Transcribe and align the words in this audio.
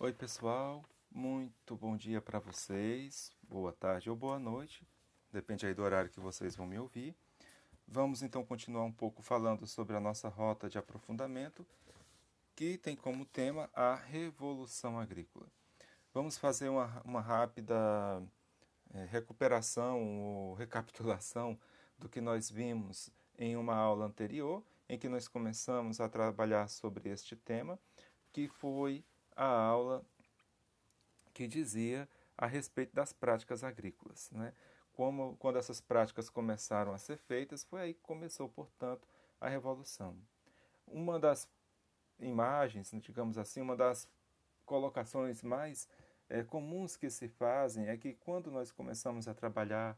Oi, 0.00 0.12
pessoal. 0.12 0.84
Muito 1.10 1.74
bom 1.74 1.96
dia 1.96 2.20
para 2.22 2.38
vocês. 2.38 3.32
Boa 3.42 3.72
tarde 3.72 4.08
ou 4.08 4.14
boa 4.14 4.38
noite. 4.38 4.86
Depende 5.32 5.66
aí 5.66 5.74
do 5.74 5.82
horário 5.82 6.08
que 6.08 6.20
vocês 6.20 6.54
vão 6.54 6.68
me 6.68 6.78
ouvir. 6.78 7.16
Vamos 7.84 8.22
então 8.22 8.44
continuar 8.44 8.84
um 8.84 8.92
pouco 8.92 9.22
falando 9.22 9.66
sobre 9.66 9.96
a 9.96 10.00
nossa 10.00 10.28
rota 10.28 10.68
de 10.68 10.78
aprofundamento, 10.78 11.66
que 12.54 12.78
tem 12.78 12.94
como 12.94 13.24
tema 13.24 13.68
a 13.74 13.96
revolução 13.96 15.00
agrícola. 15.00 15.48
Vamos 16.14 16.38
fazer 16.38 16.68
uma, 16.68 17.02
uma 17.04 17.20
rápida 17.20 18.22
é, 18.94 19.04
recuperação 19.06 20.00
ou 20.20 20.54
recapitulação 20.54 21.58
do 21.98 22.08
que 22.08 22.20
nós 22.20 22.48
vimos 22.48 23.10
em 23.36 23.56
uma 23.56 23.74
aula 23.74 24.06
anterior, 24.06 24.62
em 24.88 24.96
que 24.96 25.08
nós 25.08 25.26
começamos 25.26 26.00
a 26.00 26.08
trabalhar 26.08 26.68
sobre 26.68 27.10
este 27.10 27.34
tema, 27.34 27.76
que 28.32 28.46
foi 28.46 29.04
a 29.38 29.46
aula 29.46 30.04
que 31.32 31.46
dizia 31.46 32.08
a 32.36 32.46
respeito 32.46 32.92
das 32.92 33.12
práticas 33.12 33.62
agrícolas. 33.62 34.30
Né? 34.32 34.52
Como, 34.92 35.36
quando 35.36 35.58
essas 35.58 35.80
práticas 35.80 36.28
começaram 36.28 36.92
a 36.92 36.98
ser 36.98 37.16
feitas, 37.16 37.62
foi 37.62 37.80
aí 37.80 37.94
que 37.94 38.00
começou, 38.00 38.48
portanto, 38.48 39.06
a 39.40 39.48
revolução. 39.48 40.16
Uma 40.88 41.20
das 41.20 41.48
imagens, 42.18 42.90
digamos 43.00 43.38
assim, 43.38 43.60
uma 43.60 43.76
das 43.76 44.08
colocações 44.66 45.42
mais 45.42 45.88
é, 46.28 46.42
comuns 46.42 46.96
que 46.96 47.08
se 47.08 47.28
fazem 47.28 47.86
é 47.86 47.96
que 47.96 48.14
quando 48.14 48.50
nós 48.50 48.72
começamos 48.72 49.28
a 49.28 49.34
trabalhar, 49.34 49.96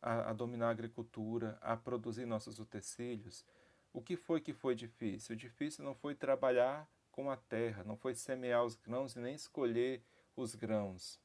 a, 0.00 0.30
a 0.30 0.32
dominar 0.32 0.68
a 0.68 0.70
agricultura, 0.70 1.58
a 1.60 1.76
produzir 1.76 2.24
nossos 2.24 2.60
utensílios, 2.60 3.44
o 3.92 4.00
que 4.00 4.16
foi 4.16 4.40
que 4.40 4.52
foi 4.52 4.76
difícil? 4.76 5.34
O 5.34 5.38
difícil 5.38 5.84
não 5.84 5.94
foi 5.94 6.14
trabalhar 6.14 6.88
com 7.14 7.30
a 7.30 7.36
terra, 7.36 7.84
não 7.84 7.96
foi 7.96 8.12
semear 8.12 8.64
os 8.64 8.74
grãos 8.74 9.14
e 9.14 9.20
nem 9.20 9.36
escolher 9.36 10.02
os 10.34 10.56
grãos. 10.56 11.20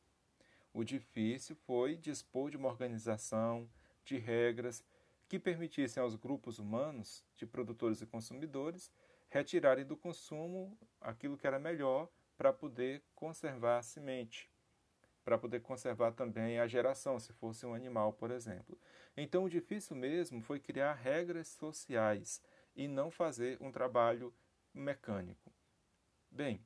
O 0.72 0.84
difícil 0.84 1.56
foi 1.56 1.98
dispor 1.98 2.52
de 2.52 2.58
uma 2.58 2.70
organização, 2.70 3.68
de 4.06 4.16
regras 4.16 4.84
que 5.28 5.40
permitissem 5.40 6.02
aos 6.02 6.16
grupos 6.16 6.60
humanos, 6.60 7.26
de 7.36 7.48
produtores 7.48 8.02
e 8.02 8.06
consumidores, 8.06 8.92
retirarem 9.30 9.84
do 9.84 9.98
consumo 9.98 10.78
aquilo 11.02 11.36
que 11.36 11.48
era 11.48 11.58
melhor 11.58 12.08
para 12.38 12.54
poder 12.54 13.02
conservar 13.16 13.80
a 13.80 13.82
semente, 13.82 14.48
para 15.26 15.40
poder 15.40 15.60
conservar 15.62 16.12
também 16.12 16.60
a 16.60 16.68
geração, 16.68 17.20
se 17.20 17.34
fosse 17.34 17.66
um 17.66 17.74
animal, 17.74 18.14
por 18.14 18.30
exemplo. 18.30 18.80
Então, 19.18 19.44
o 19.44 19.50
difícil 19.50 19.96
mesmo 19.96 20.40
foi 20.40 20.60
criar 20.60 20.94
regras 20.94 21.48
sociais 21.48 22.44
e 22.76 22.88
não 22.88 23.10
fazer 23.10 23.58
um 23.60 23.72
trabalho 23.72 24.32
mecânico. 24.72 25.52
Bem, 26.32 26.64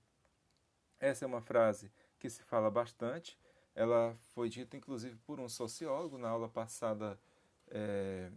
essa 1.00 1.25
é 1.25 1.28
uma 1.28 1.42
frase 1.42 1.92
que 2.19 2.30
se 2.30 2.44
fala 2.44 2.69
bastante. 2.69 3.38
Ela 3.75 4.16
foi 4.33 4.50
dita 4.50 4.78
inclusive 4.78 5.16
por 5.25 5.39
um 5.39 5.50
sociólogo 5.50 6.17
na 6.17 6.30
aula 6.30 6.50
passada. 6.50 7.19
É... 7.69 8.31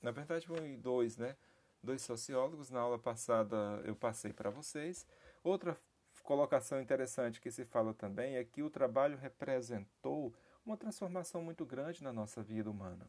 Na 0.00 0.10
verdade, 0.10 0.46
foram 0.46 0.74
dois, 0.76 1.16
né? 1.16 1.36
Dois 1.82 2.02
sociólogos. 2.02 2.70
Na 2.70 2.80
aula 2.80 2.98
passada 2.98 3.56
eu 3.84 3.94
passei 3.94 4.32
para 4.32 4.50
vocês. 4.50 5.06
Outra 5.42 5.78
colocação 6.22 6.80
interessante 6.80 7.40
que 7.40 7.50
se 7.50 7.64
fala 7.64 7.94
também 7.94 8.36
é 8.36 8.44
que 8.44 8.62
o 8.62 8.70
trabalho 8.70 9.16
representou 9.16 10.34
uma 10.64 10.76
transformação 10.76 11.40
muito 11.40 11.64
grande 11.64 12.02
na 12.02 12.12
nossa 12.12 12.42
vida 12.42 12.68
humana. 12.68 13.08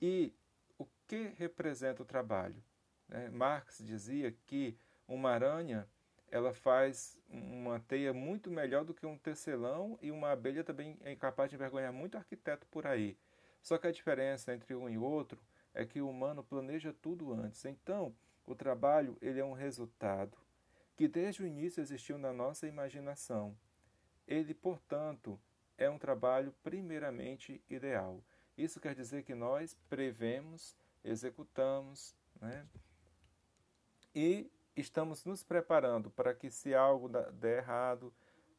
E 0.00 0.32
o 0.78 0.86
que 1.08 1.34
representa 1.36 2.02
o 2.02 2.06
trabalho? 2.06 2.62
É, 3.10 3.28
Marx 3.28 3.78
dizia 3.84 4.32
que 4.46 4.78
uma 5.08 5.30
aranha 5.30 5.88
ela 6.32 6.54
faz 6.54 7.20
uma 7.28 7.78
teia 7.78 8.14
muito 8.14 8.50
melhor 8.50 8.86
do 8.86 8.94
que 8.94 9.04
um 9.04 9.18
tecelão 9.18 9.98
e 10.00 10.10
uma 10.10 10.32
abelha 10.32 10.64
também 10.64 10.96
é 11.02 11.14
capaz 11.14 11.50
de 11.50 11.56
envergonhar 11.56 11.92
muito 11.92 12.16
arquiteto 12.16 12.66
por 12.68 12.86
aí. 12.86 13.18
Só 13.62 13.76
que 13.76 13.86
a 13.86 13.92
diferença 13.92 14.54
entre 14.54 14.74
um 14.74 14.88
e 14.88 14.96
outro 14.96 15.38
é 15.74 15.84
que 15.84 16.00
o 16.00 16.08
humano 16.08 16.42
planeja 16.42 16.90
tudo 17.02 17.34
antes. 17.34 17.66
Então, 17.66 18.16
o 18.46 18.54
trabalho 18.54 19.18
ele 19.20 19.40
é 19.40 19.44
um 19.44 19.52
resultado 19.52 20.38
que 20.96 21.06
desde 21.06 21.42
o 21.42 21.46
início 21.46 21.82
existiu 21.82 22.16
na 22.16 22.32
nossa 22.32 22.66
imaginação. 22.66 23.54
Ele, 24.26 24.54
portanto, 24.54 25.38
é 25.76 25.90
um 25.90 25.98
trabalho 25.98 26.54
primeiramente 26.62 27.62
ideal. 27.68 28.24
Isso 28.56 28.80
quer 28.80 28.94
dizer 28.94 29.22
que 29.22 29.34
nós 29.34 29.76
prevemos, 29.90 30.74
executamos, 31.04 32.16
né? 32.40 32.66
E 34.14 34.50
estamos 34.76 35.24
nos 35.24 35.42
preparando 35.42 36.10
para 36.10 36.34
que 36.34 36.50
se 36.50 36.74
algo 36.74 37.08
der 37.08 37.58
errado, 37.58 38.12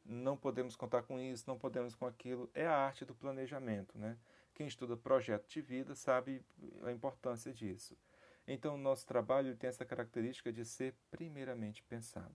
não 0.04 0.36
podemos 0.36 0.76
contar 0.76 1.02
com 1.02 1.18
isso, 1.18 1.44
não 1.46 1.58
podemos 1.58 1.94
com 1.94 2.06
aquilo. 2.06 2.50
É 2.54 2.66
a 2.66 2.76
arte 2.76 3.04
do 3.04 3.14
planejamento, 3.14 3.98
né? 3.98 4.18
Quem 4.54 4.66
estuda 4.66 4.96
projeto 4.96 5.48
de 5.48 5.60
vida 5.60 5.94
sabe 5.94 6.44
a 6.84 6.92
importância 6.92 7.52
disso. 7.52 7.96
Então, 8.46 8.74
o 8.74 8.78
nosso 8.78 9.06
trabalho 9.06 9.56
tem 9.56 9.68
essa 9.68 9.84
característica 9.84 10.52
de 10.52 10.64
ser 10.64 10.94
primeiramente 11.10 11.82
pensado. 11.82 12.34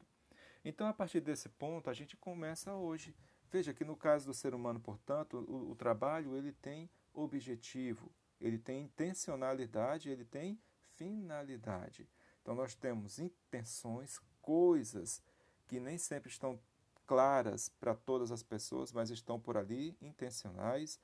Então, 0.65 0.87
a 0.87 0.93
partir 0.93 1.21
desse 1.21 1.47
ponto, 1.47 1.89
a 1.89 1.93
gente 1.93 2.17
começa 2.17 2.73
hoje. 2.73 3.15
Veja 3.51 3.73
que 3.73 3.85
no 3.85 3.95
caso 3.95 4.25
do 4.25 4.33
ser 4.33 4.53
humano, 4.53 4.79
portanto, 4.79 5.37
o, 5.47 5.71
o 5.71 5.75
trabalho 5.75 6.35
ele 6.35 6.51
tem 6.51 6.89
objetivo, 7.13 8.11
ele 8.41 8.57
tem 8.57 8.83
intencionalidade, 8.83 10.09
ele 10.09 10.25
tem 10.25 10.59
finalidade. 10.95 12.07
Então 12.41 12.55
nós 12.55 12.75
temos 12.75 13.19
intenções, 13.19 14.19
coisas 14.41 15.21
que 15.67 15.79
nem 15.79 15.97
sempre 15.97 16.29
estão 16.29 16.59
claras 17.05 17.69
para 17.69 17.95
todas 17.95 18.31
as 18.31 18.43
pessoas, 18.43 18.91
mas 18.91 19.09
estão 19.09 19.39
por 19.39 19.57
ali, 19.57 19.97
intencionais, 20.01 20.99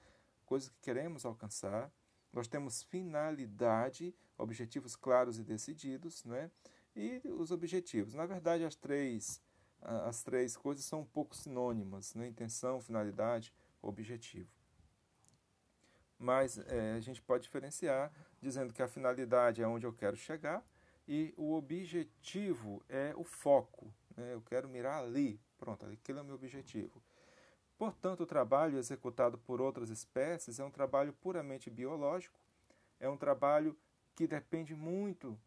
coisas 0.45 0.69
que 0.69 0.79
queremos 0.81 1.25
alcançar. 1.25 1.91
Nós 2.31 2.47
temos 2.47 2.83
finalidade, 2.83 4.13
objetivos 4.37 4.95
claros 4.95 5.39
e 5.39 5.43
decididos, 5.43 6.23
né? 6.25 6.51
E 6.95 7.21
os 7.25 7.51
objetivos. 7.51 8.13
Na 8.13 8.25
verdade, 8.25 8.63
as 8.63 8.75
três, 8.75 9.41
as 9.81 10.23
três 10.23 10.55
coisas 10.55 10.85
são 10.85 11.01
um 11.01 11.05
pouco 11.05 11.35
sinônimas, 11.35 12.13
né? 12.13 12.27
Intenção, 12.27 12.81
finalidade, 12.81 13.53
objetivo. 13.81 14.49
Mas 16.17 16.57
é, 16.57 16.93
a 16.93 16.99
gente 16.99 17.21
pode 17.21 17.43
diferenciar 17.43 18.11
dizendo 18.41 18.73
que 18.73 18.81
a 18.81 18.87
finalidade 18.87 19.61
é 19.61 19.67
onde 19.67 19.85
eu 19.85 19.93
quero 19.93 20.15
chegar 20.15 20.63
e 21.07 21.33
o 21.37 21.53
objetivo 21.53 22.83
é 22.89 23.13
o 23.15 23.23
foco. 23.23 23.93
Né? 24.15 24.33
Eu 24.33 24.41
quero 24.41 24.67
mirar 24.67 25.03
ali, 25.03 25.39
pronto, 25.57 25.85
aquele 25.85 26.19
é 26.19 26.21
o 26.21 26.25
meu 26.25 26.35
objetivo. 26.35 27.01
Portanto, 27.77 28.21
o 28.21 28.25
trabalho 28.25 28.77
executado 28.77 29.37
por 29.37 29.59
outras 29.59 29.89
espécies 29.89 30.59
é 30.59 30.63
um 30.63 30.71
trabalho 30.71 31.13
puramente 31.13 31.69
biológico, 31.69 32.39
é 32.99 33.09
um 33.09 33.17
trabalho 33.17 33.77
que 34.15 34.25
depende 34.25 34.73
muito, 34.73 35.37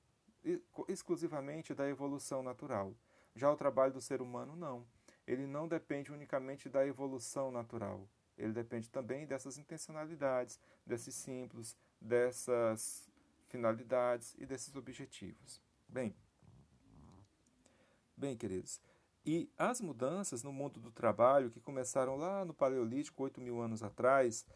exclusivamente 0.86 1.74
da 1.74 1.88
evolução 1.88 2.42
natural. 2.42 2.94
Já 3.34 3.50
o 3.50 3.56
trabalho 3.56 3.94
do 3.94 4.00
ser 4.00 4.20
humano, 4.20 4.54
não. 4.54 4.86
Ele 5.26 5.46
não 5.46 5.66
depende 5.66 6.12
unicamente 6.12 6.68
da 6.68 6.86
evolução 6.86 7.50
natural. 7.50 8.06
Ele 8.36 8.52
depende 8.52 8.88
também 8.90 9.26
dessas 9.26 9.58
intencionalidades, 9.58 10.60
desses 10.86 11.14
símbolos, 11.14 11.76
dessas 12.00 13.08
finalidades 13.48 14.34
e 14.38 14.46
desses 14.46 14.74
objetivos. 14.76 15.60
Bem, 15.88 16.14
bem, 18.16 18.36
queridos, 18.36 18.80
e 19.24 19.50
as 19.58 19.80
mudanças 19.80 20.42
no 20.42 20.52
mundo 20.52 20.80
do 20.80 20.90
trabalho 20.90 21.50
que 21.50 21.60
começaram 21.60 22.16
lá 22.16 22.44
no 22.44 22.54
Paleolítico, 22.54 23.22
8 23.22 23.40
mil 23.40 23.60
anos 23.60 23.82
atrás, 23.82 24.46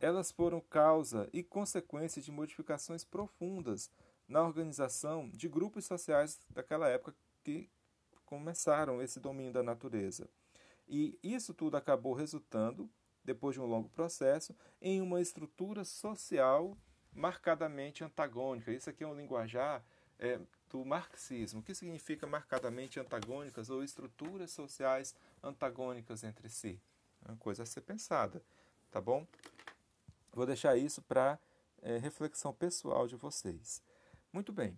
elas 0.00 0.30
foram 0.30 0.60
causa 0.60 1.28
e 1.32 1.42
consequência 1.42 2.22
de 2.22 2.30
modificações 2.30 3.04
profundas 3.04 3.90
na 4.26 4.42
organização 4.42 5.28
de 5.30 5.48
grupos 5.48 5.84
sociais 5.84 6.38
daquela 6.50 6.88
época 6.88 7.14
que 7.42 7.70
começaram 8.24 9.00
esse 9.00 9.18
domínio 9.18 9.52
da 9.52 9.62
natureza. 9.62 10.28
E 10.86 11.18
isso 11.22 11.54
tudo 11.54 11.76
acabou 11.76 12.14
resultando, 12.14 12.90
depois 13.24 13.54
de 13.54 13.60
um 13.60 13.66
longo 13.66 13.88
processo, 13.88 14.54
em 14.80 15.00
uma 15.00 15.20
estrutura 15.20 15.84
social 15.84 16.76
marcadamente 17.12 18.04
antagônica. 18.04 18.72
Isso 18.72 18.90
aqui 18.90 19.04
é 19.04 19.06
um 19.06 19.14
linguajar 19.14 19.82
é, 20.18 20.38
do 20.68 20.84
marxismo. 20.84 21.60
O 21.60 21.62
que 21.62 21.74
significa 21.74 22.26
marcadamente 22.26 23.00
antagônicas 23.00 23.70
ou 23.70 23.82
estruturas 23.82 24.50
sociais 24.50 25.14
antagônicas 25.42 26.24
entre 26.24 26.48
si? 26.48 26.80
É 27.24 27.30
uma 27.30 27.36
coisa 27.36 27.62
a 27.62 27.66
ser 27.66 27.80
pensada, 27.80 28.42
tá 28.90 29.00
bom? 29.00 29.26
Vou 30.32 30.46
deixar 30.46 30.76
isso 30.76 31.02
para 31.02 31.38
é, 31.82 31.98
reflexão 31.98 32.52
pessoal 32.52 33.06
de 33.06 33.16
vocês. 33.16 33.82
Muito 34.32 34.52
bem. 34.52 34.76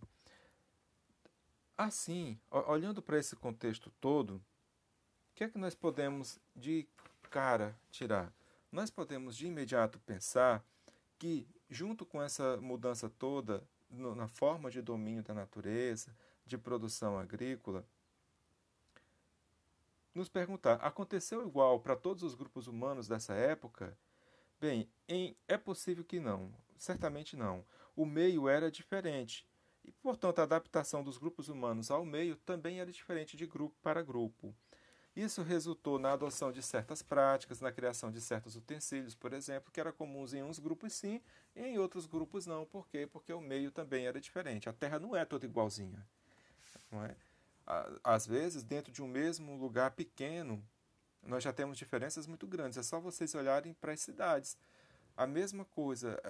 Assim, 1.76 2.38
olhando 2.50 3.00
para 3.00 3.18
esse 3.18 3.34
contexto 3.34 3.90
todo, 4.00 4.36
o 4.36 4.42
que 5.34 5.44
é 5.44 5.48
que 5.48 5.58
nós 5.58 5.74
podemos 5.74 6.38
de 6.54 6.86
cara 7.30 7.74
tirar? 7.90 8.32
Nós 8.70 8.90
podemos 8.90 9.36
de 9.36 9.46
imediato 9.46 9.98
pensar 10.00 10.62
que 11.18 11.48
junto 11.70 12.04
com 12.04 12.20
essa 12.20 12.56
mudança 12.58 13.08
toda 13.08 13.62
no, 13.88 14.14
na 14.14 14.28
forma 14.28 14.70
de 14.70 14.82
domínio 14.82 15.22
da 15.22 15.32
natureza, 15.32 16.14
de 16.44 16.58
produção 16.58 17.18
agrícola, 17.18 17.86
nos 20.14 20.28
perguntar: 20.28 20.74
aconteceu 20.76 21.46
igual 21.46 21.80
para 21.80 21.96
todos 21.96 22.22
os 22.22 22.34
grupos 22.34 22.66
humanos 22.66 23.06
dessa 23.06 23.34
época? 23.34 23.96
Bem, 24.60 24.90
em, 25.08 25.36
é 25.48 25.56
possível 25.56 26.04
que 26.04 26.20
não, 26.20 26.52
certamente 26.76 27.36
não. 27.36 27.64
O 27.96 28.04
meio 28.04 28.48
era 28.48 28.70
diferente 28.70 29.48
e, 29.84 29.90
portanto, 29.90 30.40
a 30.40 30.42
adaptação 30.42 31.02
dos 31.02 31.16
grupos 31.16 31.48
humanos 31.48 31.90
ao 31.90 32.04
meio 32.04 32.36
também 32.36 32.80
era 32.80 32.92
diferente 32.92 33.36
de 33.36 33.46
grupo 33.46 33.76
para 33.82 34.02
grupo. 34.02 34.54
Isso 35.14 35.42
resultou 35.42 35.98
na 35.98 36.12
adoção 36.12 36.52
de 36.52 36.62
certas 36.62 37.02
práticas, 37.02 37.60
na 37.60 37.72
criação 37.72 38.10
de 38.10 38.20
certos 38.20 38.54
utensílios, 38.54 39.14
por 39.14 39.32
exemplo, 39.32 39.72
que 39.72 39.80
eram 39.80 39.92
comuns 39.92 40.32
em 40.32 40.42
uns 40.42 40.58
grupos 40.58 40.92
sim, 40.92 41.20
e 41.54 41.62
em 41.62 41.78
outros 41.78 42.06
grupos 42.06 42.46
não. 42.46 42.64
Por 42.64 42.86
quê? 42.88 43.06
Porque 43.06 43.32
o 43.32 43.40
meio 43.40 43.70
também 43.72 44.06
era 44.06 44.20
diferente. 44.20 44.68
A 44.68 44.72
Terra 44.72 45.00
não 45.00 45.16
é 45.16 45.24
toda 45.24 45.44
igualzinha. 45.44 46.06
Não 46.90 47.04
é? 47.04 47.16
Às 48.02 48.26
vezes, 48.26 48.62
dentro 48.62 48.92
de 48.92 49.02
um 49.02 49.08
mesmo 49.08 49.56
lugar 49.56 49.90
pequeno, 49.92 50.62
nós 51.22 51.42
já 51.42 51.52
temos 51.52 51.76
diferenças 51.76 52.26
muito 52.26 52.46
grandes. 52.46 52.78
É 52.78 52.82
só 52.82 53.00
vocês 53.00 53.34
olharem 53.34 53.74
para 53.74 53.92
as 53.92 54.00
cidades. 54.00 54.56
A 55.16 55.26
mesma 55.26 55.64
coisa. 55.64 56.20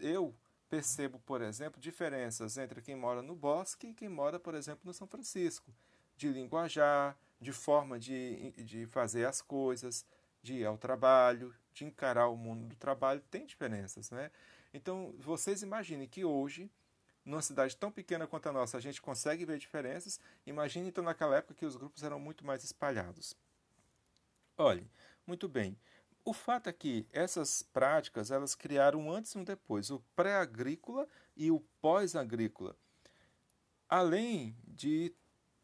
Eu 0.00 0.34
percebo, 0.68 1.20
por 1.20 1.40
exemplo, 1.40 1.80
diferenças 1.80 2.58
entre 2.58 2.82
quem 2.82 2.96
mora 2.96 3.22
no 3.22 3.34
bosque 3.34 3.88
e 3.88 3.94
quem 3.94 4.08
mora, 4.08 4.40
por 4.40 4.54
exemplo, 4.54 4.82
no 4.84 4.92
São 4.92 5.06
Francisco. 5.06 5.72
De 6.16 6.28
linguajar, 6.28 7.16
de 7.44 7.52
forma 7.52 7.98
de, 7.98 8.52
de 8.52 8.86
fazer 8.86 9.26
as 9.26 9.42
coisas, 9.42 10.04
de 10.42 10.54
ir 10.54 10.64
ao 10.64 10.78
trabalho, 10.78 11.54
de 11.74 11.84
encarar 11.84 12.28
o 12.28 12.36
mundo 12.36 12.66
do 12.66 12.76
trabalho, 12.76 13.20
tem 13.30 13.44
diferenças, 13.44 14.10
né? 14.10 14.30
Então, 14.72 15.14
vocês 15.18 15.62
imaginem 15.62 16.08
que 16.08 16.24
hoje, 16.24 16.70
numa 17.24 17.42
cidade 17.42 17.76
tão 17.76 17.92
pequena 17.92 18.26
quanto 18.26 18.48
a 18.48 18.52
nossa, 18.52 18.78
a 18.78 18.80
gente 18.80 19.00
consegue 19.00 19.44
ver 19.44 19.58
diferenças. 19.58 20.18
Imagine 20.46 20.88
então 20.88 21.04
naquela 21.04 21.36
época 21.36 21.54
que 21.54 21.66
os 21.66 21.76
grupos 21.76 22.02
eram 22.02 22.18
muito 22.18 22.46
mais 22.46 22.64
espalhados. 22.64 23.36
Olhe, 24.56 24.90
muito 25.26 25.48
bem. 25.48 25.76
O 26.24 26.32
fato 26.32 26.68
é 26.70 26.72
que 26.72 27.06
essas 27.12 27.62
práticas 27.62 28.30
elas 28.30 28.54
criaram 28.54 29.00
um 29.00 29.12
antes 29.12 29.32
e 29.32 29.38
um 29.38 29.44
depois, 29.44 29.90
o 29.90 30.00
pré-agrícola 30.16 31.06
e 31.36 31.50
o 31.50 31.60
pós-agrícola. 31.82 32.74
Além 33.86 34.56
de 34.66 35.14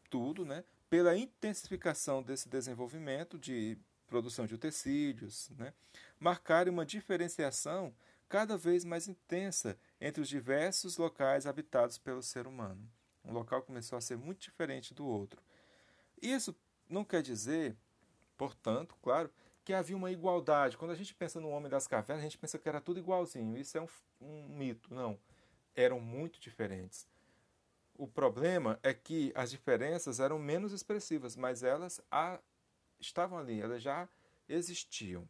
tudo, 0.09 0.45
né, 0.45 0.63
pela 0.91 1.15
intensificação 1.15 2.21
desse 2.21 2.49
desenvolvimento 2.49 3.39
de 3.39 3.77
produção 4.07 4.45
de 4.45 4.55
utensílios, 4.55 5.49
né, 5.51 5.73
marcaram 6.19 6.69
uma 6.69 6.85
diferenciação 6.85 7.95
cada 8.27 8.57
vez 8.57 8.83
mais 8.83 9.07
intensa 9.07 9.79
entre 10.01 10.21
os 10.21 10.27
diversos 10.27 10.97
locais 10.97 11.47
habitados 11.47 11.97
pelo 11.97 12.21
ser 12.21 12.45
humano. 12.45 12.85
Um 13.23 13.31
local 13.31 13.61
começou 13.61 13.97
a 13.97 14.01
ser 14.01 14.17
muito 14.17 14.41
diferente 14.41 14.93
do 14.93 15.07
outro. 15.07 15.41
Isso 16.21 16.53
não 16.89 17.05
quer 17.05 17.21
dizer, 17.21 17.73
portanto, 18.37 18.93
claro, 19.01 19.31
que 19.63 19.71
havia 19.71 19.95
uma 19.95 20.11
igualdade. 20.11 20.75
Quando 20.75 20.91
a 20.91 20.95
gente 20.95 21.15
pensa 21.15 21.39
no 21.39 21.51
homem 21.51 21.69
das 21.69 21.87
cavernas, 21.87 22.21
a 22.21 22.27
gente 22.27 22.37
pensa 22.37 22.59
que 22.59 22.67
era 22.67 22.81
tudo 22.81 22.99
igualzinho. 22.99 23.57
Isso 23.57 23.77
é 23.77 23.81
um, 23.81 23.87
um 24.19 24.49
mito. 24.49 24.93
Não. 24.93 25.17
Eram 25.73 26.01
muito 26.01 26.37
diferentes. 26.37 27.07
O 28.01 28.07
problema 28.07 28.79
é 28.81 28.95
que 28.95 29.31
as 29.35 29.51
diferenças 29.51 30.19
eram 30.19 30.39
menos 30.39 30.73
expressivas, 30.73 31.35
mas 31.35 31.61
elas 31.61 32.01
a, 32.09 32.39
estavam 32.99 33.37
ali, 33.37 33.61
elas 33.61 33.83
já 33.83 34.09
existiam. 34.49 35.29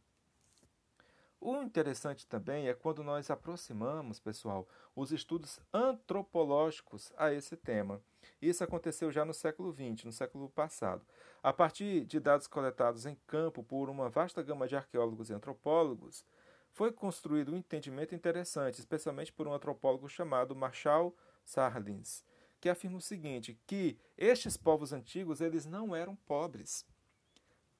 O 1.37 1.57
interessante 1.57 2.25
também 2.25 2.69
é 2.69 2.73
quando 2.73 3.03
nós 3.03 3.29
aproximamos, 3.29 4.21
pessoal, 4.21 4.65
os 4.95 5.11
estudos 5.11 5.59
antropológicos 5.73 7.11
a 7.17 7.33
esse 7.33 7.57
tema. 7.57 8.01
Isso 8.41 8.63
aconteceu 8.63 9.11
já 9.11 9.25
no 9.25 9.33
século 9.33 9.73
XX, 9.73 10.05
no 10.05 10.13
século 10.13 10.47
passado. 10.47 11.05
A 11.43 11.51
partir 11.51 12.05
de 12.05 12.21
dados 12.21 12.47
coletados 12.47 13.05
em 13.05 13.17
campo 13.27 13.61
por 13.61 13.89
uma 13.89 14.07
vasta 14.07 14.41
gama 14.41 14.65
de 14.65 14.77
arqueólogos 14.77 15.29
e 15.29 15.33
antropólogos, 15.33 16.23
foi 16.69 16.89
construído 16.89 17.51
um 17.51 17.57
entendimento 17.57 18.15
interessante, 18.15 18.79
especialmente 18.79 19.33
por 19.33 19.45
um 19.45 19.53
antropólogo 19.53 20.07
chamado 20.07 20.55
Marshall 20.55 21.13
Sarlins, 21.43 22.23
que 22.61 22.69
afirma 22.69 22.99
o 22.99 23.01
seguinte, 23.01 23.59
que 23.65 23.97
estes 24.15 24.55
povos 24.55 24.93
antigos 24.93 25.41
eles 25.41 25.65
não 25.65 25.95
eram 25.95 26.15
pobres. 26.15 26.85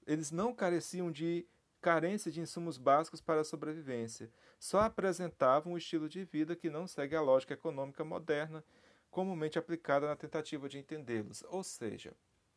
Eles 0.07 0.31
não 0.31 0.55
careciam 0.55 1.11
de 1.11 1.47
carência 1.79 2.31
de 2.31 2.41
insumos 2.41 2.79
básicos 2.79 3.21
para 3.21 3.41
a 3.41 3.45
sobrevivência. 3.45 4.31
Só 4.59 4.79
apresentavam 4.79 5.73
um 5.73 5.77
estilo 5.77 6.09
de 6.09 6.25
vida 6.25 6.55
que 6.55 6.69
não 6.69 6.87
segue 6.87 7.15
a 7.15 7.21
lógica 7.21 7.53
econômica 7.53 8.03
moderna, 8.03 8.63
comumente 9.11 9.59
aplicada 9.59 10.07
na 10.07 10.15
tentativa 10.15 10.67
de 10.67 10.79
entendê-los. 10.79 11.43
Ou 11.49 11.63
seja, 11.63 12.13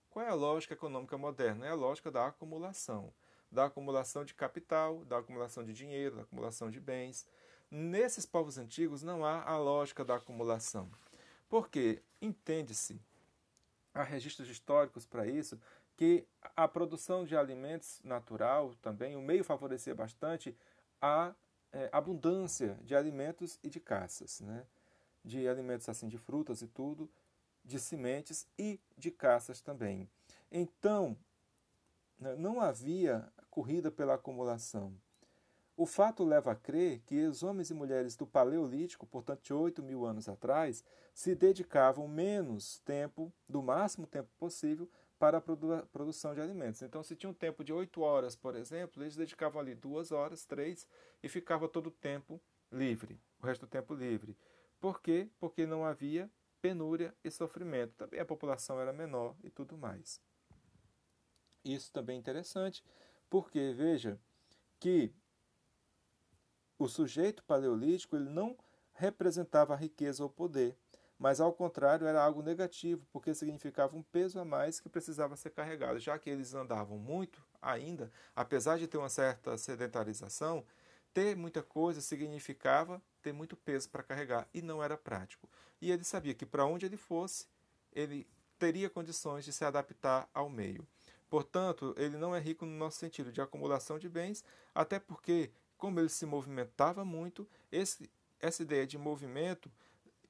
qual 0.08 0.24
é 0.24 0.30
a 0.30 0.34
lógica 0.34 0.72
econômica 0.72 1.18
moderna? 1.18 1.66
É 1.66 1.70
a 1.70 1.74
lógica 1.74 2.10
da 2.10 2.26
acumulação. 2.26 3.12
Da 3.50 3.66
acumulação 3.66 4.24
de 4.24 4.32
capital, 4.32 5.04
da 5.04 5.18
acumulação 5.18 5.62
de 5.62 5.74
dinheiro, 5.74 6.16
da 6.16 6.22
acumulação 6.22 6.70
de 6.70 6.80
bens. 6.80 7.26
Nesses 7.70 8.24
povos 8.24 8.56
antigos 8.56 9.02
não 9.02 9.26
há 9.26 9.42
a 9.42 9.58
lógica 9.58 10.02
da 10.04 10.16
acumulação. 10.16 10.90
Porque 11.54 12.02
entende-se, 12.20 13.00
há 13.94 14.02
registros 14.02 14.48
históricos 14.48 15.06
para 15.06 15.24
isso, 15.24 15.56
que 15.96 16.26
a 16.56 16.66
produção 16.66 17.24
de 17.24 17.36
alimentos 17.36 18.00
natural 18.02 18.74
também, 18.82 19.14
o 19.14 19.22
meio 19.22 19.44
favorecia 19.44 19.94
bastante 19.94 20.52
a 21.00 21.32
é, 21.72 21.88
abundância 21.92 22.76
de 22.82 22.96
alimentos 22.96 23.56
e 23.62 23.70
de 23.70 23.78
caças, 23.78 24.40
né? 24.40 24.66
de 25.24 25.46
alimentos 25.46 25.88
assim, 25.88 26.08
de 26.08 26.18
frutas 26.18 26.60
e 26.60 26.66
tudo, 26.66 27.08
de 27.64 27.78
sementes 27.78 28.48
e 28.58 28.80
de 28.98 29.12
caças 29.12 29.60
também. 29.60 30.10
Então, 30.50 31.16
né, 32.18 32.34
não 32.34 32.60
havia 32.60 33.32
corrida 33.48 33.92
pela 33.92 34.14
acumulação. 34.14 34.92
O 35.76 35.86
fato 35.86 36.22
leva 36.24 36.52
a 36.52 36.54
crer 36.54 37.00
que 37.00 37.26
os 37.26 37.42
homens 37.42 37.70
e 37.70 37.74
mulheres 37.74 38.14
do 38.14 38.26
Paleolítico, 38.26 39.06
portanto 39.06 39.42
de 39.42 39.52
8 39.52 39.82
mil 39.82 40.06
anos 40.06 40.28
atrás, 40.28 40.84
se 41.12 41.34
dedicavam 41.34 42.06
menos 42.06 42.78
tempo, 42.80 43.32
do 43.48 43.60
máximo 43.60 44.06
tempo 44.06 44.30
possível, 44.38 44.88
para 45.18 45.38
a 45.38 45.40
produ 45.40 45.84
produção 45.92 46.34
de 46.34 46.40
alimentos. 46.40 46.82
Então, 46.82 47.02
se 47.02 47.16
tinha 47.16 47.30
um 47.30 47.34
tempo 47.34 47.64
de 47.64 47.72
8 47.72 48.00
horas, 48.00 48.36
por 48.36 48.54
exemplo, 48.54 49.02
eles 49.02 49.16
dedicavam 49.16 49.60
ali 49.60 49.74
duas 49.74 50.12
horas, 50.12 50.44
três, 50.44 50.86
e 51.22 51.28
ficava 51.28 51.68
todo 51.68 51.88
o 51.88 51.90
tempo 51.90 52.40
livre, 52.70 53.20
o 53.42 53.46
resto 53.46 53.66
do 53.66 53.70
tempo 53.70 53.94
livre. 53.94 54.36
Por 54.78 55.00
quê? 55.00 55.28
Porque 55.40 55.66
não 55.66 55.84
havia 55.84 56.30
penúria 56.60 57.14
e 57.24 57.30
sofrimento. 57.30 57.94
Também 57.96 58.20
a 58.20 58.24
população 58.24 58.80
era 58.80 58.92
menor 58.92 59.34
e 59.42 59.50
tudo 59.50 59.76
mais. 59.76 60.20
Isso 61.64 61.92
também 61.92 62.16
é 62.16 62.18
interessante, 62.18 62.84
porque 63.30 63.72
veja 63.72 64.20
que 64.78 65.12
o 66.84 66.88
sujeito 66.88 67.42
paleolítico 67.44 68.16
ele 68.16 68.28
não 68.28 68.56
representava 68.92 69.74
riqueza 69.74 70.22
ou 70.22 70.28
poder, 70.28 70.76
mas 71.18 71.40
ao 71.40 71.52
contrário 71.52 72.06
era 72.06 72.22
algo 72.22 72.42
negativo, 72.42 73.06
porque 73.12 73.34
significava 73.34 73.96
um 73.96 74.02
peso 74.02 74.38
a 74.38 74.44
mais 74.44 74.80
que 74.80 74.88
precisava 74.88 75.36
ser 75.36 75.50
carregado. 75.50 75.98
Já 75.98 76.18
que 76.18 76.28
eles 76.28 76.54
andavam 76.54 76.98
muito 76.98 77.42
ainda, 77.62 78.12
apesar 78.36 78.78
de 78.78 78.86
ter 78.86 78.98
uma 78.98 79.08
certa 79.08 79.56
sedentarização, 79.56 80.64
ter 81.12 81.36
muita 81.36 81.62
coisa 81.62 82.00
significava 82.00 83.00
ter 83.22 83.32
muito 83.32 83.56
peso 83.56 83.88
para 83.88 84.02
carregar 84.02 84.46
e 84.52 84.60
não 84.60 84.82
era 84.82 84.96
prático. 84.96 85.48
E 85.80 85.90
ele 85.90 86.04
sabia 86.04 86.34
que 86.34 86.44
para 86.44 86.66
onde 86.66 86.84
ele 86.84 86.96
fosse, 86.96 87.46
ele 87.92 88.26
teria 88.58 88.90
condições 88.90 89.44
de 89.44 89.52
se 89.52 89.64
adaptar 89.64 90.28
ao 90.34 90.50
meio. 90.50 90.86
Portanto, 91.30 91.94
ele 91.96 92.16
não 92.16 92.34
é 92.34 92.38
rico 92.38 92.66
no 92.66 92.76
nosso 92.76 92.98
sentido 92.98 93.32
de 93.32 93.40
acumulação 93.40 93.98
de 93.98 94.08
bens, 94.08 94.44
até 94.74 94.98
porque 94.98 95.50
como 95.76 96.00
ele 96.00 96.08
se 96.08 96.26
movimentava 96.26 97.04
muito, 97.04 97.48
esse, 97.70 98.10
essa 98.40 98.62
ideia 98.62 98.86
de 98.86 98.98
movimento 98.98 99.70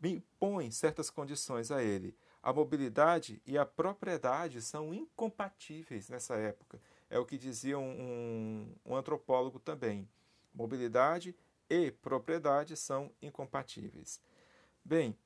impõe 0.03 0.71
certas 0.71 1.11
condições 1.11 1.71
a 1.71 1.83
ele. 1.83 2.17
A 2.43 2.53
mobilidade 2.53 3.41
e 3.47 3.57
a 3.57 3.65
propriedade 3.65 4.61
são 4.61 4.93
incompatíveis 4.93 6.09
nessa 6.09 6.35
época. 6.37 6.81
É 7.09 7.19
o 7.19 7.25
que 7.25 7.39
dizia 7.39 7.79
um, 7.79 7.91
um, 7.91 8.75
um 8.85 8.97
antropólogo 8.97 9.59
também. 9.59 10.09
Mobilidade 10.55 11.35
e 11.71 11.91
propriedade 11.91 12.77
são 12.77 13.11
incompatíveis. 13.23 14.21
Bem, 14.85 15.17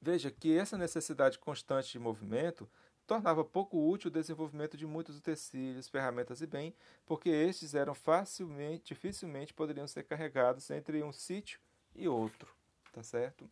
veja 0.00 0.30
que 0.30 0.56
essa 0.56 0.76
necessidade 0.76 1.38
constante 1.38 1.92
de 1.92 1.98
movimento 1.98 2.68
tornava 3.10 3.44
pouco 3.44 3.76
útil 3.76 4.06
o 4.06 4.12
desenvolvimento 4.12 4.76
de 4.76 4.86
muitos 4.86 5.18
utensílios, 5.18 5.88
ferramentas 5.88 6.40
e 6.42 6.46
bem, 6.46 6.72
porque 7.04 7.28
estes 7.28 7.74
eram 7.74 7.92
facilmente, 7.92 8.94
dificilmente 8.94 9.52
poderiam 9.52 9.88
ser 9.88 10.04
carregados 10.04 10.70
entre 10.70 11.02
um 11.02 11.10
sítio 11.10 11.58
e 11.92 12.06
outro, 12.06 12.54
tá 12.92 13.02
certo? 13.02 13.50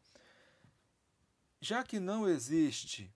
Já 1.60 1.82
que 1.82 1.98
não 1.98 2.28
existe 2.28 3.12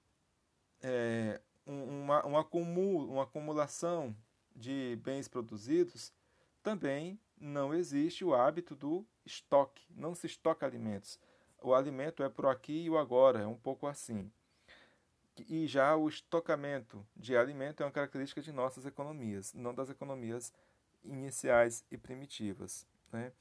é, 0.82 1.40
uma, 1.64 2.26
uma, 2.26 2.40
acumul, 2.40 3.08
uma 3.08 3.22
acumulação 3.22 4.12
de 4.52 4.98
bens 5.00 5.28
produzidos, 5.28 6.12
também 6.60 7.20
não 7.40 7.72
existe 7.72 8.24
o 8.24 8.34
hábito 8.34 8.74
do 8.74 9.06
estoque, 9.24 9.84
não 9.94 10.12
se 10.12 10.26
estoca 10.26 10.66
alimentos. 10.66 11.20
O 11.62 11.72
alimento 11.72 12.20
é 12.20 12.28
por 12.28 12.46
aqui 12.46 12.82
e 12.82 12.90
o 12.90 12.98
agora, 12.98 13.42
é 13.42 13.46
um 13.46 13.54
pouco 13.54 13.86
assim. 13.86 14.28
E 15.48 15.66
já 15.66 15.96
o 15.96 16.08
estocamento 16.08 17.06
de 17.16 17.36
alimento 17.36 17.82
é 17.82 17.86
uma 17.86 17.92
característica 17.92 18.42
de 18.42 18.52
nossas 18.52 18.84
economias, 18.84 19.52
não 19.54 19.74
das 19.74 19.88
economias 19.88 20.52
iniciais 21.04 21.84
e 21.90 21.96
primitivas. 21.96 22.86
Né? 23.10 23.32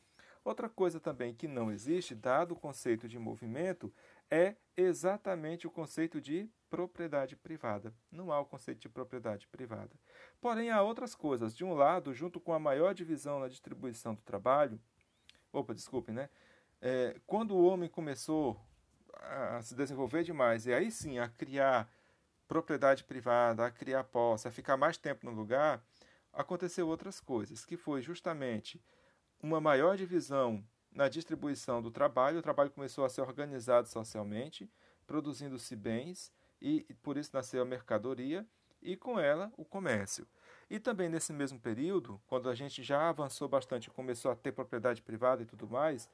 Outra 0.43 0.69
coisa 0.69 0.99
também 0.99 1.33
que 1.33 1.47
não 1.47 1.71
existe, 1.71 2.15
dado 2.15 2.53
o 2.53 2.59
conceito 2.59 3.07
de 3.07 3.19
movimento, 3.19 3.93
é 4.29 4.55
exatamente 4.75 5.67
o 5.67 5.71
conceito 5.71 6.19
de 6.19 6.49
propriedade 6.69 7.35
privada. 7.35 7.93
Não 8.11 8.31
há 8.31 8.39
o 8.39 8.45
conceito 8.45 8.79
de 8.79 8.89
propriedade 8.89 9.45
privada. 9.47 9.91
Porém, 10.39 10.71
há 10.71 10.81
outras 10.81 11.13
coisas. 11.13 11.55
De 11.55 11.63
um 11.63 11.73
lado, 11.73 12.13
junto 12.13 12.39
com 12.39 12.53
a 12.53 12.59
maior 12.59 12.93
divisão 12.93 13.39
na 13.39 13.49
distribuição 13.49 14.15
do 14.15 14.21
trabalho, 14.21 14.79
opa, 15.51 15.75
desculpe, 15.75 16.11
né? 16.11 16.29
É, 16.81 17.19
quando 17.27 17.53
o 17.53 17.63
homem 17.63 17.89
começou 17.89 18.59
a 19.21 19.61
se 19.61 19.75
desenvolver 19.75 20.23
demais 20.23 20.65
e 20.65 20.73
aí 20.73 20.91
sim 20.91 21.19
a 21.19 21.29
criar 21.29 21.89
propriedade 22.47 23.03
privada, 23.03 23.65
a 23.65 23.71
criar 23.71 24.03
posse, 24.03 24.47
a 24.47 24.51
ficar 24.51 24.75
mais 24.75 24.97
tempo 24.97 25.25
no 25.25 25.31
lugar, 25.31 25.81
aconteceu 26.33 26.87
outras 26.87 27.19
coisas, 27.19 27.63
que 27.63 27.77
foi 27.77 28.01
justamente 28.01 28.83
uma 29.41 29.61
maior 29.61 29.95
divisão 29.95 30.63
na 30.91 31.07
distribuição 31.07 31.81
do 31.81 31.89
trabalho, 31.89 32.39
o 32.39 32.41
trabalho 32.41 32.71
começou 32.71 33.05
a 33.05 33.09
ser 33.09 33.21
organizado 33.21 33.87
socialmente, 33.87 34.69
produzindo-se 35.07 35.75
bens, 35.75 36.31
e 36.61 36.81
por 37.01 37.17
isso 37.17 37.31
nasceu 37.33 37.61
a 37.61 37.65
mercadoria, 37.65 38.45
e 38.81 38.97
com 38.97 39.19
ela 39.19 39.51
o 39.55 39.63
comércio. 39.63 40.27
E 40.69 40.79
também 40.79 41.07
nesse 41.07 41.31
mesmo 41.31 41.59
período, 41.59 42.21
quando 42.27 42.49
a 42.49 42.55
gente 42.55 42.81
já 42.83 43.09
avançou 43.09 43.47
bastante 43.47 43.89
começou 43.89 44.31
a 44.31 44.35
ter 44.35 44.51
propriedade 44.51 45.01
privada 45.01 45.43
e 45.43 45.45
tudo 45.45 45.67
mais, 45.69 46.09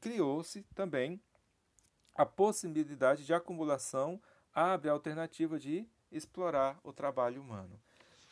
criou-se 0.00 0.62
também 0.74 1.20
a 2.14 2.26
possibilidade 2.26 3.24
de 3.24 3.34
acumulação, 3.34 4.20
abre 4.54 4.88
a 4.88 4.92
alternativa 4.92 5.58
de 5.58 5.86
explorar 6.10 6.78
o 6.84 6.92
trabalho 6.92 7.40
humano. 7.40 7.80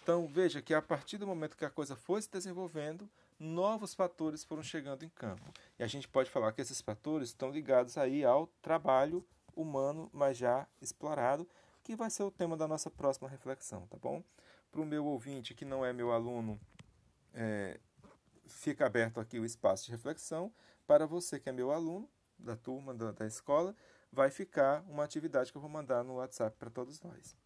Então 0.03 0.27
veja 0.27 0.61
que 0.61 0.75
a 0.75 0.83
partir 0.83 1.19
do 1.19 1.27
momento 1.27 1.57
que 1.57 1.65
a 1.65 1.71
coisa 1.71 1.95
foi 1.95 2.21
se 2.21 2.31
desenvolvendo, 2.31 3.09
novos 3.39 3.95
fatores 3.95 4.45
foram 4.45 4.63
chegando 4.63 5.05
em 5.05 5.09
campo. 5.09 5.53
E 5.79 5.83
a 5.83 5.87
gente 5.87 6.09
pode 6.09 6.31
falar 6.31 6.53
que 6.53 6.61
esses 6.61 6.81
fatores 6.81 7.29
estão 7.29 7.51
ligados 7.51 7.97
aí 7.97 8.25
ao 8.25 8.47
trabalho 8.61 9.27
humano, 9.55 10.11
mas 10.13 10.37
já 10.37 10.67
explorado, 10.81 11.49
que 11.83 11.97
vai 11.97 12.11
ser 12.11 12.23
o 12.23 12.31
tema 12.31 12.57
da 12.57 12.69
nossa 12.69 12.91
próxima 12.91 13.29
reflexão, 13.29 13.87
tá 13.87 13.97
bom? 13.97 14.23
Para 14.71 14.81
o 14.81 14.87
meu 14.87 15.07
ouvinte 15.07 15.55
que 15.55 15.65
não 15.65 15.85
é 15.85 15.93
meu 15.93 16.13
aluno, 16.13 16.61
é, 17.35 17.81
fica 18.47 18.87
aberto 18.87 19.21
aqui 19.21 19.39
o 19.39 19.45
espaço 19.45 19.87
de 19.87 19.91
reflexão. 19.91 20.53
Para 20.87 21.07
você 21.07 21.41
que 21.41 21.49
é 21.49 21.53
meu 21.53 21.71
aluno, 21.71 22.09
da 22.41 22.57
turma, 22.57 22.95
da, 22.95 23.13
da 23.13 23.27
escola, 23.27 23.75
vai 24.13 24.31
ficar 24.31 24.83
uma 24.89 25.05
atividade 25.05 25.53
que 25.53 25.57
eu 25.57 25.63
vou 25.63 25.71
mandar 25.71 26.03
no 26.05 26.15
WhatsApp 26.15 26.57
para 26.59 26.71
todos 26.71 27.01
nós. 27.01 27.37